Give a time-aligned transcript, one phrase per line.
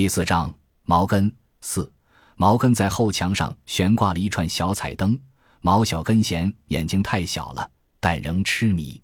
[0.00, 0.50] 第四章，
[0.84, 1.30] 毛根
[1.60, 1.92] 四。
[2.34, 5.20] 毛根在后墙上悬挂了一串小彩灯。
[5.60, 8.98] 毛小根嫌眼睛太小了，但仍痴迷。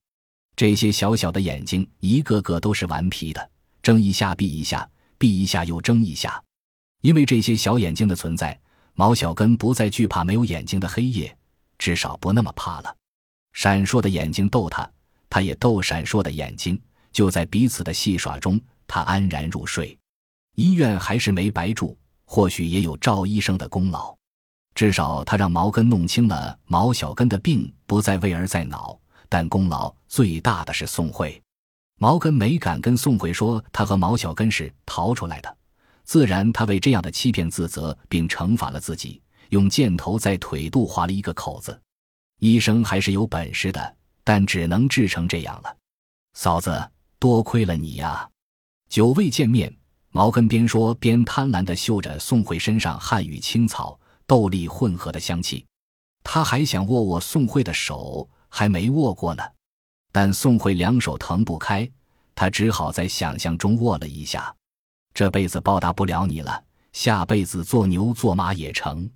[0.57, 3.51] 这些小小的眼睛，一个个都是顽皮的，
[3.83, 4.89] 睁一下闭一下，
[5.19, 6.43] 闭一下又睁一下。
[7.03, 8.59] 因为这些小眼睛的存在，
[8.95, 11.37] 毛小根不再惧怕没有眼睛的黑夜，
[11.77, 12.97] 至少不那么怕了。
[13.53, 14.91] 闪烁的眼睛逗他，
[15.29, 16.81] 他也逗闪烁的眼睛。
[17.13, 19.95] 就在彼此的戏耍中，他安然入睡。
[20.57, 24.15] 医院还是没白住，或许也有赵医生的功劳。
[24.75, 28.99] 至少他让毛根弄清了毛小根的病不在胃而在脑。
[29.29, 31.43] 但功劳最大的是宋慧。
[31.99, 35.57] 毛根没敢跟宋慧说他和毛小根是逃出来的，
[36.05, 41.77] 自然他为这样的欺骗自责，并惩罚了自己，用箭头在腿肚划了一个口子。
[42.39, 45.77] 医生还是有本事的，但只能治成这样了。
[46.35, 48.31] 嫂子，多亏了你呀！
[48.89, 49.75] 久未见面。
[50.17, 55.67] 毛根边说边贪婪地嗅着宋慧身上汗与青草、豆粒混合的香气，
[56.25, 59.43] 他还想握握宋慧的手，还没握过呢。
[60.11, 61.87] 但宋慧两手腾不开，
[62.35, 64.57] 他只好在想象中握了一下。
[65.13, 66.65] 这辈子报答不了你了，
[66.95, 69.07] 下辈子做牛做马也成。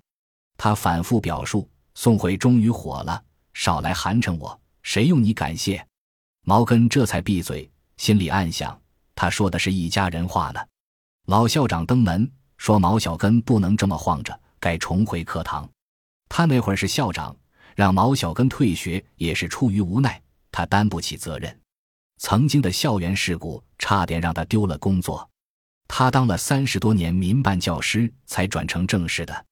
[0.55, 1.67] 他反复表述。
[1.95, 3.19] 宋慧终于火了，
[3.55, 5.83] 少来寒碜我，谁用你感谢？
[6.45, 8.79] 毛根这才闭嘴，心里暗想：
[9.15, 10.61] 他说的是一家人话呢。
[11.27, 15.69] 老校长登门说：“毛小根不能这么晃着，该重回课堂。”
[16.27, 17.35] 他那会儿是校长，
[17.75, 21.59] 让毛小根退学也是出于无奈，他担不起责任。
[22.17, 25.27] 曾经的校园事故差点让他丢了工作。
[25.87, 29.45] 他当了三十多年民办教师，才转成正式的，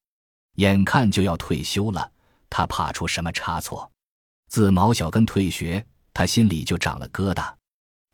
[0.56, 2.10] 眼看就要退休了，
[2.48, 3.90] 他怕出什么差错。
[4.48, 7.52] 自毛小根退学，他心里就长了疙瘩。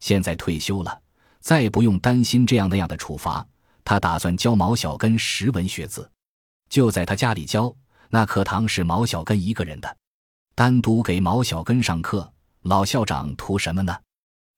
[0.01, 1.01] 现在退休了。
[1.41, 3.47] 再不用担心这样那样的处罚，
[3.85, 6.11] 他打算教毛小根识文学字，
[6.69, 7.75] 就在他家里教。
[8.09, 9.97] 那课堂是毛小根一个人的，
[10.55, 12.33] 单独给毛小根上课。
[12.63, 13.97] 老校长图什么呢？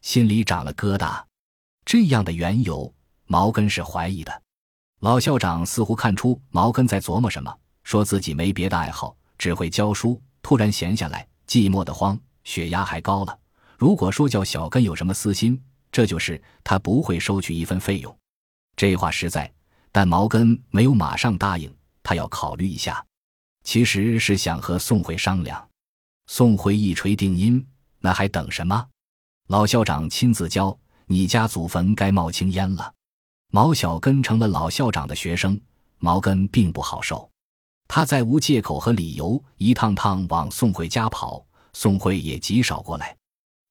[0.02, 1.22] 心里长了疙瘩。
[1.84, 2.92] 这样的缘由，
[3.26, 4.42] 毛根是怀疑的。
[5.00, 7.54] 老校长似乎看出毛根在琢磨什么，
[7.84, 10.20] 说自己没别的爱好，只会教书。
[10.42, 13.38] 突然闲下来，寂寞的慌，血压还高了。
[13.76, 18.16] 如果说叫小根有什么私心，这就是他不会收取一分费用，
[18.76, 19.52] 这话实在，
[19.90, 23.04] 但毛根没有马上答应，他要考虑一下。
[23.64, 25.68] 其实是想和宋慧商量。
[26.26, 27.66] 宋慧一锤定音，
[28.00, 28.86] 那还等什么？
[29.48, 32.94] 老校长亲自教，你家祖坟该冒青烟了。
[33.50, 35.60] 毛小根成了老校长的学生，
[35.98, 37.30] 毛根并不好受，
[37.88, 43.17] 他再无借口和理由，一趟趟往宋慧家跑，宋慧也极少过来。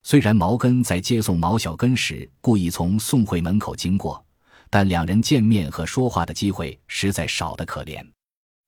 [0.09, 4.25] 虽然毛根在接送毛小根时故意从宋慧门口经过，
[4.69, 8.01] 但两人见面和说话的机会实在少得可怜。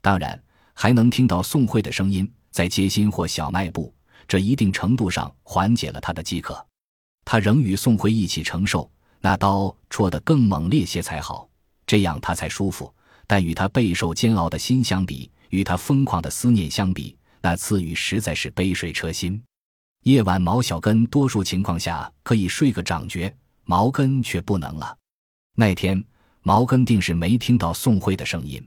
[0.01, 0.37] 当然，
[0.73, 3.95] 还能听到宋慧的声音在街心或小卖部，
[4.27, 6.67] 这一定程度上缓解了他的饥渴。
[7.23, 11.47] 他仍与宋慧一起承受，那刀戳得更猛烈些才好，
[11.87, 12.93] 这样他才舒服。
[13.25, 19.41] 但与他备受煎熬的心相比，与他疯狂的思念相比，那赐予实在是杯水车薪。
[20.03, 23.31] 夜晚，毛小根多数情况下可以睡个掌觉，
[23.65, 24.97] 毛根却不能了。
[25.55, 26.01] 那天，
[26.41, 28.65] 毛根定是没听到宋慧的声音。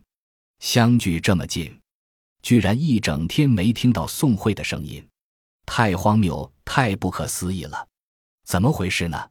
[0.61, 1.75] 相距这么近，
[2.43, 5.05] 居然一整天没听到宋慧的声音，
[5.65, 7.89] 太荒谬，太不可思议了！
[8.45, 9.31] 怎么回事呢？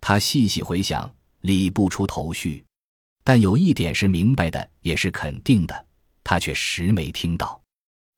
[0.00, 2.64] 他细细回想，理不出头绪。
[3.22, 5.86] 但有一点是明白的，也是肯定的，
[6.24, 7.60] 他却实没听到。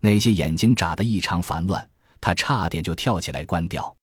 [0.00, 1.90] 那些眼睛眨得异常烦乱。
[2.20, 3.94] 他差点就跳起来关掉，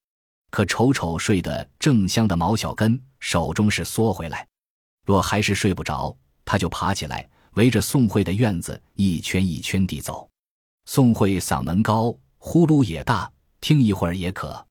[0.52, 4.48] 可瞅瞅睡得正香的毛小根，手中是缩回来。
[5.06, 6.16] 若还是睡不着，
[6.46, 10.30] 他就爬起来，围着宋慧的院子一圈一圈地走。
[10.86, 14.66] 宋慧嗓门高，呼噜也大，听一会儿也可。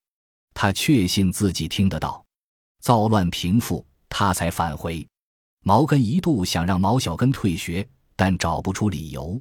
[0.55, 2.25] 他确信自己听得到。
[2.81, 5.07] 躁乱平复，他才返回。
[5.65, 7.87] 毛根一度想让毛小根退学，
[8.17, 9.41] 但找不出理由。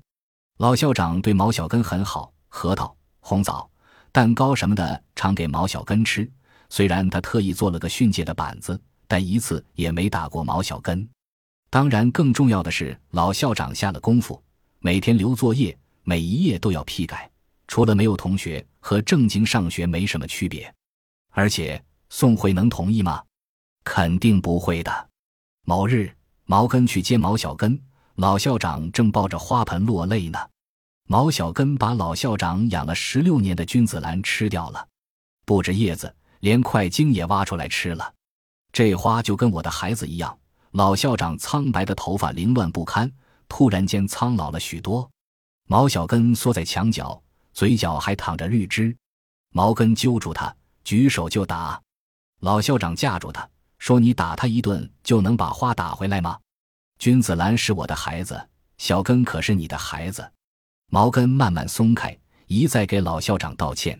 [0.57, 3.70] 老校长对毛小根很好，核桃、红枣。
[4.11, 6.29] 蛋糕什么的常给毛小根吃，
[6.69, 11.07] 虽然他特意做了个训诫的板子，但一次也没打过毛小根。
[11.69, 14.41] 当然，更重要的是老校长下了功夫，
[14.79, 17.31] 每天留作业，每一页都要批改，
[17.69, 20.73] 除了没有同学，和正经上学没什么区别。
[21.29, 23.23] 而且宋慧能同意吗？
[23.85, 25.09] 肯定不会的。
[25.65, 27.81] 某日，毛根去接毛小根，
[28.15, 30.37] 老校长正抱着花盆落泪呢。
[31.11, 34.87] 毛小根把老校长养了十六年的君子兰吃掉了，
[35.43, 38.13] 不止叶子，连块茎也挖出来吃了。
[38.71, 40.39] 这花就跟我的孩子一样，
[40.71, 43.11] 老校长苍白的头发凌乱不堪，
[43.49, 45.11] 突然间苍老了许多。
[45.67, 47.21] 毛小根缩在墙角，
[47.51, 48.95] 嘴角还淌着绿汁。
[49.51, 50.55] 毛根揪住他，
[50.85, 51.77] 举手就打。
[52.39, 53.45] 老校长架住他，
[53.79, 56.39] 说：“你打他一顿就能把花打回来吗？”
[56.99, 58.47] 君子兰是我的孩子，
[58.77, 60.31] 小根可是你的孩子。
[60.93, 62.15] 毛根慢慢松开，
[62.47, 63.97] 一再给老校长道歉。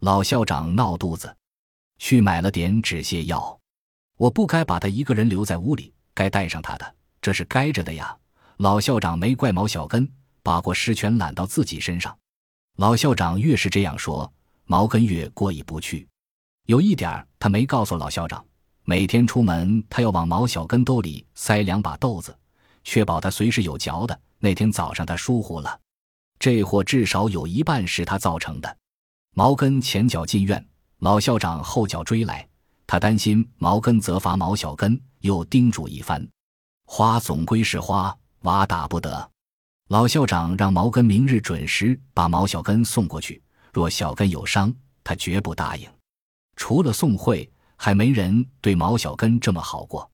[0.00, 1.34] 老校长闹肚子，
[1.96, 3.58] 去买了点止泻药。
[4.18, 8.14] 我不该把他一个人留在屋里，该带上他的，这是该着的呀。
[8.58, 10.06] 老校长没怪毛小根，
[10.42, 12.14] 把过失全揽到自己身上。
[12.76, 14.30] 老校长越是这样说，
[14.66, 16.06] 毛根越过意不去。
[16.66, 18.44] 有一点他没告诉老校长：
[18.84, 22.38] 每天出门，他要往毛小根兜里塞两把豆子，
[22.84, 24.20] 确保他随时有嚼的。
[24.40, 25.80] 那天早上他疏忽了，
[26.38, 28.76] 这祸至少有一半是他造成的。
[29.34, 30.64] 毛根前脚进院，
[30.98, 32.46] 老校长后脚追来，
[32.86, 36.26] 他担心毛根责罚毛小根，又叮嘱一番：
[36.86, 39.30] 花总归是花，娃打不得。
[39.88, 43.42] 老校长让毛根明日准时把毛小根送过去，
[43.72, 45.88] 若小根有伤，他绝不答应。
[46.56, 50.10] 除了宋慧，还没人对毛小根这么好过。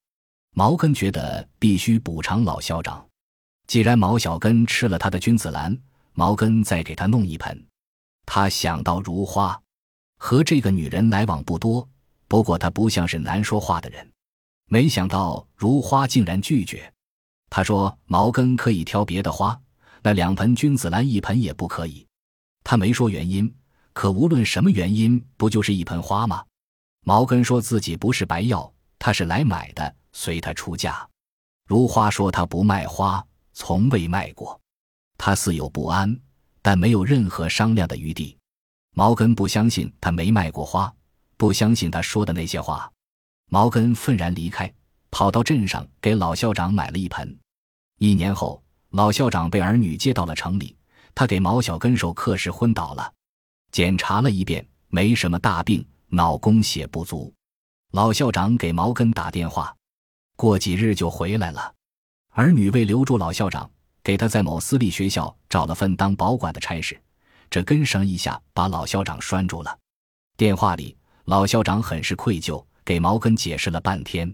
[0.55, 3.05] 毛根觉得必须补偿老校长。
[3.67, 5.77] 既然毛小根吃了他的君子兰，
[6.15, 7.67] 毛根再给他弄一盆。
[8.25, 9.61] 他想到如花，
[10.19, 11.87] 和这个女人来往不多，
[12.27, 14.11] 不过她不像是难说话的人。
[14.67, 16.91] 没想到如花竟然拒绝。
[17.51, 19.61] 他说：“毛根可以挑别的花，
[20.03, 22.07] 那两盆君子兰一盆也不可以。”
[22.65, 23.55] 他没说原因。
[23.93, 26.45] 可无论什么原因，不就是一盆花吗？
[27.05, 31.09] 毛根说自己不是白要，他是来买的，随他出价。
[31.69, 34.61] 如花说他不卖花，从未卖过。
[35.17, 36.19] 他似有不安，
[36.63, 38.37] 但没有任何商量的余地。
[38.95, 40.93] 毛根不相信他没卖过花，
[41.37, 42.91] 不相信他说的那些话。
[43.51, 44.73] 毛根愤然离开，
[45.11, 47.37] 跑到镇上给老校长买了一盆。
[47.99, 50.77] 一年后，老校长被儿女接到了城里，
[51.15, 53.13] 他给毛小根授课时昏倒了。
[53.71, 57.33] 检查了一遍，没什么大病，脑供血不足。
[57.93, 59.75] 老校长给毛根打电话，
[60.37, 61.75] 过几日就回来了。
[62.31, 63.71] 儿女为留住老校长，
[64.05, 67.01] 给他在某私立学校找了份当保管的差事。
[67.51, 69.79] 这根绳一下把老校长拴住了。
[70.37, 74.33] 电话里，老校长很是愧疚，给毛根解释了半天。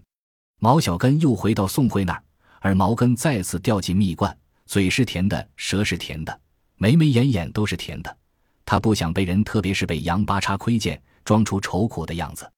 [0.59, 2.23] 毛小根又回到宋慧那儿，
[2.59, 4.35] 而毛根再次掉进蜜罐，
[4.65, 6.39] 嘴是甜的，舌是甜的，
[6.75, 8.17] 眉眉眼眼都是甜的。
[8.65, 12.51] 他不想被人，特别是被杨八叉窥见，装出愁苦的样子。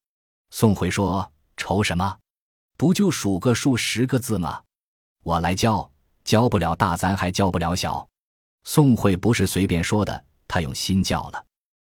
[0.51, 2.18] 宋慧说：“愁什么？
[2.77, 4.62] 不就数个数十个字吗？
[5.24, 5.89] 我来教，
[6.24, 8.08] 教不了大，咱还教不了小。”
[8.66, 11.46] 宋慧不是随便说的，他用心教了。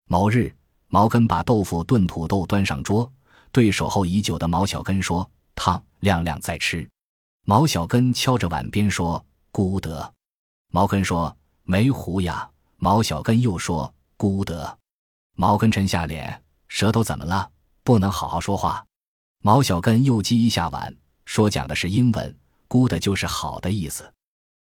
[0.07, 0.55] 某日，
[0.89, 3.11] 毛根把豆腐炖土豆端上桌，
[3.53, 6.89] 对守候已久的毛小根说：“烫，亮亮再吃。”
[7.47, 10.13] 毛小根敲着碗边说：“孤德。”
[10.71, 11.35] 毛根说
[11.65, 13.93] ：“没糊呀。”毛小根又说。
[14.17, 14.77] 孤德，
[15.37, 17.49] 毛根沉下脸，舌头怎么了？
[17.85, 18.85] 不能好好说话。
[19.43, 20.93] 毛小根又击一下碗，
[21.25, 22.37] 说讲的是英文，
[22.67, 24.13] 孤的就是好的意思。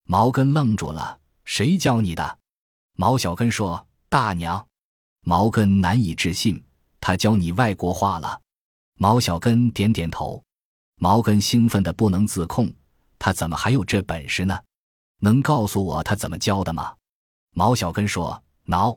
[0.07, 2.39] 毛根愣住了，谁教你的？
[2.93, 4.65] 毛小根说：“大娘。”
[5.25, 6.63] 毛根难以置信，
[7.01, 8.39] 他教你外国话了。
[8.97, 10.43] 毛小根点点头。
[10.97, 12.71] 毛根兴奋的不能自控，
[13.17, 14.57] 他怎么还有这本事呢？
[15.21, 16.95] 能告诉我他怎么教的吗？
[17.55, 18.95] 毛小根说：“挠。”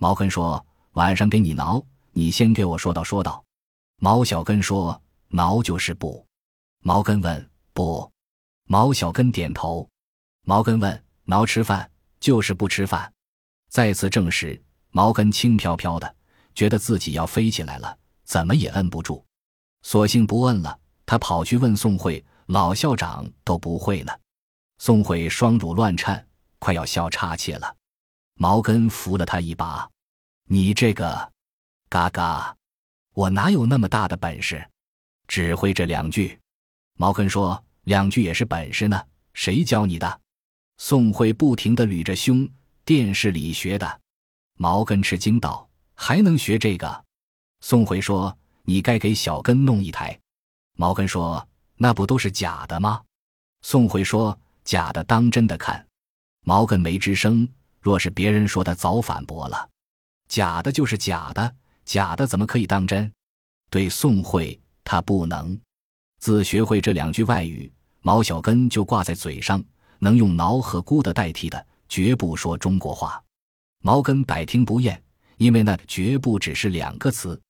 [0.00, 3.44] 毛根说：“晚上给你挠，你先给我说道说道。”
[4.00, 6.26] 毛小根说：“挠就是不。”
[6.80, 8.10] 毛根问：“不？”
[8.64, 9.86] 毛小根点头。
[10.48, 11.90] 毛根问：“挠吃饭
[12.20, 13.12] 就是不吃饭？”
[13.68, 16.16] 再次证实，毛根轻飘飘的，
[16.54, 19.22] 觉得自己要飞起来了，怎么也摁不住，
[19.82, 20.78] 索性不摁了。
[21.04, 24.12] 他跑去问宋慧：“老校长都不会呢。”
[24.80, 26.26] 宋慧双乳乱颤，
[26.58, 27.76] 快要笑岔气了。
[28.32, 29.86] 毛根扶了他一把，
[30.44, 31.30] 你这个，
[31.90, 32.56] 嘎嘎，
[33.12, 34.66] 我哪有那么大的本事，
[35.26, 36.40] 只会这两句。
[36.94, 38.98] 毛根说：“两句也是本事呢，
[39.34, 40.20] 谁教你的？”
[40.78, 42.48] 宋慧不停的捋着胸，
[42.84, 44.00] 电视里学的。
[44.54, 47.04] 毛根吃惊道：“还能学这个？”
[47.60, 50.18] 宋慧说：“你该给小根弄一台。”
[50.78, 53.02] 毛根说：“那不都是假的吗？”
[53.62, 55.84] 宋慧说：“假的当真的看。”
[56.46, 57.46] 毛根没吱声。
[57.80, 59.68] 若是别人说的，早反驳了。
[60.28, 61.54] 假的就是假的，
[61.84, 63.10] 假的怎么可以当真？
[63.70, 65.58] 对宋慧，他不能。
[66.20, 69.62] 自学会这两句外语，毛小根就挂在嘴上，
[69.98, 73.22] 能用“挠”和“咕”的代替的，绝不说中国话。
[73.82, 75.00] 毛根百听不厌，
[75.36, 77.40] 因为那绝不只是两个词。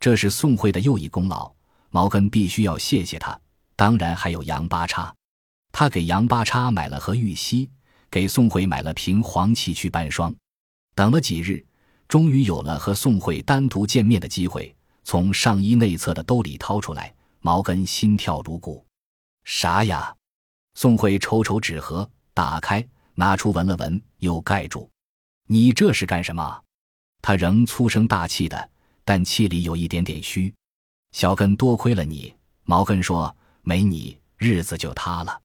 [0.00, 1.52] 这是宋慧的又一功劳，
[1.90, 3.38] 毛根必须要谢谢他。
[3.76, 5.14] 当然还有杨八叉。
[5.70, 7.70] 他给杨八叉买了盒玉溪，
[8.10, 10.34] 给宋慧买了瓶黄芪去半霜。
[10.94, 11.64] 等了几日，
[12.08, 14.74] 终于有了和宋慧单独见面的机会。
[15.04, 18.84] 从上衣内侧的兜里掏出来，毛根心跳如鼓。
[19.44, 20.14] 啥呀？
[20.80, 24.88] 宋慧瞅瞅纸盒，打开，拿出闻了闻，又盖住。
[25.48, 26.62] 你这是干什么？
[27.20, 28.70] 他仍粗声大气的，
[29.04, 30.54] 但气里有一点点虚。
[31.10, 32.32] 小根多亏了你。
[32.62, 35.42] 毛根说：“没你，日子就塌了。”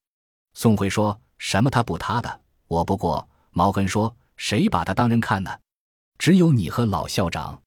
[0.53, 1.67] 宋慧说什么？
[1.67, 2.41] 他不塌的。
[2.67, 3.27] 我不过。
[3.49, 4.15] 毛根说。
[4.37, 5.49] 谁把他当人看呢？
[6.19, 7.59] 只有你和老校长。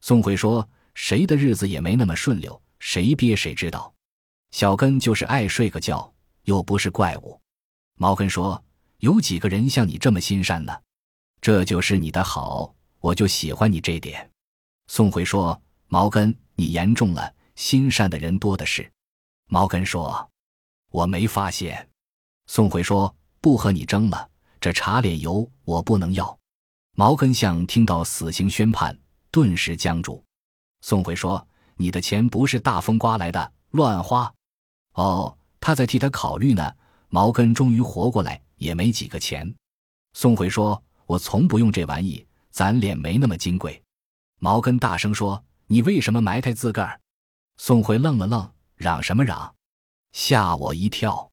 [0.00, 3.94] 宋慧说：“谁的日子也没那么顺溜，谁憋谁知道。
[4.50, 6.12] 小根就是爱睡个觉，
[6.44, 7.40] 又不是怪物。”
[7.96, 8.62] 毛根说
[8.98, 10.72] ：“有几个人像你这么心善呢？
[11.40, 14.30] 这就是你的好，我就喜欢你这点。”
[14.88, 18.90] 宋慧说：“毛根，你言重了，心善的人多的是。”
[19.48, 20.30] 毛根说
[20.90, 21.88] ：“我没发现。”
[22.46, 26.38] 宋慧说：“不和你争了。”这茶脸油我不能要。
[26.96, 28.98] 毛根相听到死刑宣判，
[29.30, 30.24] 顿时僵住。
[30.80, 31.46] 宋慧说
[31.76, 34.32] ：“你的钱不是大风刮来的，乱花。”
[34.94, 36.70] 哦，他在替他考虑呢。
[37.08, 39.54] 毛根终于活过来，也没几个钱。
[40.12, 43.80] 宋慧说：“我从不用这玩意，咱脸没那么金贵。”
[44.40, 47.00] 毛根大声说：“你为什么埋汰自个儿？”
[47.56, 49.54] 宋慧愣了愣，嚷什么嚷？
[50.12, 51.30] 吓我一跳！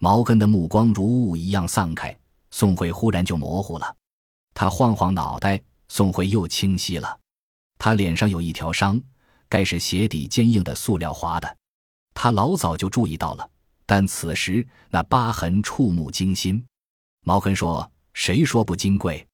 [0.00, 2.16] 毛根的目光如雾一样散开。
[2.50, 3.94] 宋慧忽然就模糊了，
[4.54, 7.20] 他晃晃脑袋，宋慧又清晰了。
[7.76, 9.00] 他脸上有一条伤，
[9.48, 11.56] 该是鞋底坚硬的塑料划的。
[12.14, 13.48] 他老早就注意到了，
[13.88, 16.62] 但此时那疤痕触目惊心。
[17.24, 19.26] 毛根说：“谁说不金贵？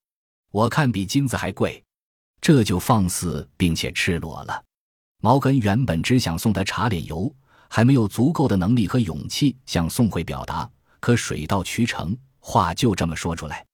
[0.52, 1.82] 我看比金子还贵。”
[2.40, 4.62] 这就放肆并且赤裸了。
[5.20, 7.34] 毛根原本只想送他茶脸油，
[7.68, 10.70] 还没有足够的能力和勇气向宋慧表达，
[11.00, 12.16] 可水到渠成。
[12.38, 13.66] 话就这么说出来，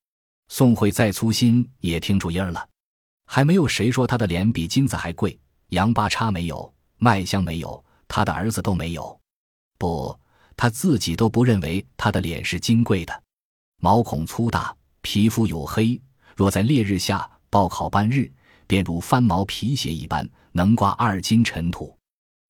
[0.48, 2.66] 宋慧再粗心也听出音儿了。
[3.26, 5.38] 还没有谁说他的脸比金子还贵。
[5.68, 9.20] 杨八叉没有，麦香没有，他的儿子都没有。
[9.78, 10.18] 不，
[10.60, 13.22] 他自己都不认为他的脸是金贵的。
[13.80, 15.98] 毛孔粗大，皮肤黝黑，
[16.36, 18.30] 若在烈日下暴烤半日，
[18.66, 21.96] 便如翻毛皮鞋一般，能挂二斤尘土。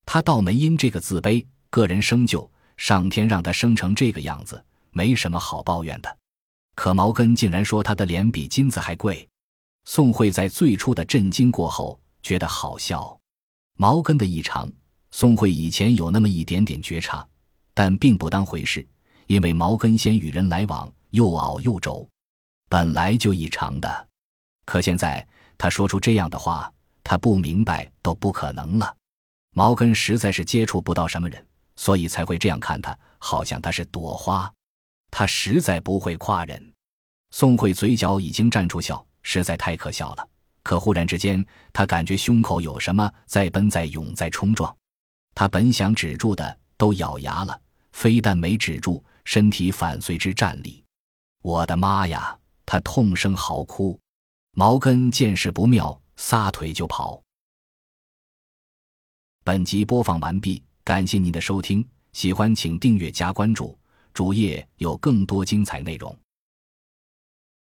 [0.07, 4.61] 他倒没因这个自卑，个人生就，上天让他生成这个样子。
[4.91, 6.19] 没什么好抱怨的，
[6.75, 9.29] 可毛根竟然说他的脸比金子还贵。
[9.85, 13.17] 宋慧在最初的震惊过后觉得好笑。
[13.77, 14.69] 毛根的异常，
[15.13, 17.25] 宋慧以前有那么一点点觉察，
[17.75, 18.87] 但并不当回事，
[19.27, 22.09] 因为毛根先与人来往又傲又轴，
[22.69, 24.09] 本来就异常的。
[24.65, 25.27] 可现在
[25.59, 26.73] 他说出这样的话，
[27.03, 28.97] 他不明白都不可能了。
[29.53, 31.45] 毛根实在是接触不到什么人，
[31.77, 34.53] 所以才会这样看他，好像他是朵花。
[35.11, 36.73] 他实在不会夸人，
[37.33, 40.29] 宋慧嘴角已经绽出笑，实在太可笑了。
[40.63, 44.73] 可忽然之间，他感觉胸口有什么在奔在涌在冲撞，
[45.35, 47.61] 他本想止住的都咬牙了，
[47.93, 50.83] 非但没止住，身体反随之站立。
[51.43, 52.35] 我的妈呀！
[52.65, 54.01] 他痛声嚎哭。
[54.53, 57.21] 毛根见势不妙，撒腿就跑。
[59.45, 63.79] 本集播放完毕，感谢您的收听，喜欢请订阅加关注。
[64.15, 66.17] 主页有更多精彩内容。